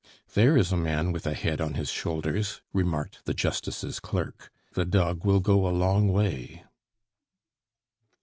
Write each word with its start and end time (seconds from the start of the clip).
"There 0.33 0.57
is 0.57 0.71
a 0.71 0.77
man 0.77 1.11
with 1.11 1.27
a 1.27 1.35
head 1.35 1.61
on 1.61 1.75
his 1.75 1.91
shoulders," 1.91 2.61
remarked 2.73 3.23
the 3.25 3.35
justice's 3.35 3.99
clerk. 3.99 4.51
"The 4.73 4.83
dog 4.83 5.23
will 5.25 5.41
go 5.41 5.67
a 5.67 5.69
long 5.69 6.07
way." 6.07 6.63